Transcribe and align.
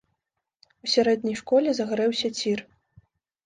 У 0.87 0.89
сярэдняй 0.93 1.37
школе 1.43 1.69
загарэўся 1.83 2.35
цір. 2.41 2.59